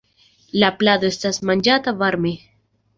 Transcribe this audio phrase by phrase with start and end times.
[0.63, 2.37] La plado estas manĝata varme.